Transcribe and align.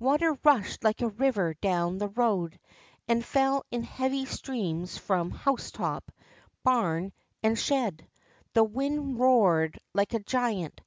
Water 0.00 0.36
rushed 0.42 0.82
like 0.82 1.02
a 1.02 1.08
river 1.08 1.54
down 1.54 1.98
the 1.98 2.08
road, 2.08 2.58
and 3.06 3.24
fell 3.24 3.64
in 3.70 3.84
heavy 3.84 4.24
streams 4.24 4.98
from 4.98 5.30
housetop, 5.30 6.10
barn, 6.64 7.12
and 7.44 7.56
shed. 7.56 8.04
The 8.54 8.64
wind 8.64 9.20
roared 9.20 9.78
like 9.94 10.14
a 10.14 10.18
giant. 10.18 10.80